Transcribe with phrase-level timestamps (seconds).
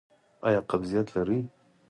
[0.47, 1.39] ایا قبضیت لرئ؟